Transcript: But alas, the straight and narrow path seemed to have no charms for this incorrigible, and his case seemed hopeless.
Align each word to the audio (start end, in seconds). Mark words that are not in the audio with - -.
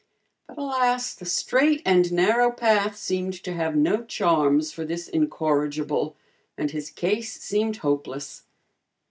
But 0.47 0.57
alas, 0.57 1.13
the 1.13 1.27
straight 1.27 1.83
and 1.85 2.11
narrow 2.11 2.51
path 2.51 2.97
seemed 2.97 3.33
to 3.43 3.53
have 3.53 3.75
no 3.75 4.03
charms 4.03 4.71
for 4.73 4.83
this 4.83 5.07
incorrigible, 5.07 6.15
and 6.57 6.71
his 6.71 6.89
case 6.89 7.39
seemed 7.39 7.77
hopeless. 7.85 8.45